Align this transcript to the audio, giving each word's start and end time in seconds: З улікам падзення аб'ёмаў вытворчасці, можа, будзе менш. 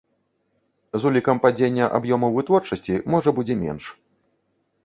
З 1.03 1.07
улікам 1.09 1.41
падзення 1.43 1.85
аб'ёмаў 1.97 2.29
вытворчасці, 2.39 2.99
можа, 3.15 3.29
будзе 3.41 3.55
менш. 3.63 3.83